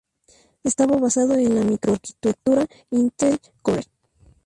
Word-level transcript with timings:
Está 0.63 0.87
basado 0.87 1.35
en 1.35 1.53
la 1.53 1.61
microarquitectura 1.63 2.65
Intel 2.89 3.39
Core. 3.61 3.85